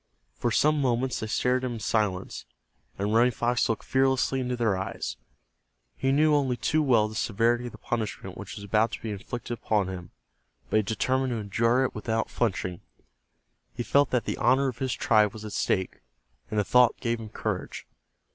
[0.35, 2.45] For some moments they stared at him in silence,
[2.97, 5.15] and Running Fox looked fearlessly into their eyes.
[5.95, 9.11] He knew only too well the severity of the punishment which was about to be
[9.11, 10.09] inflicted upon him,
[10.71, 12.81] but he determined to endure it without flinching.
[13.75, 15.99] He felt that the honor of his tribe was at stake,
[16.49, 17.85] and the thought gave him courage.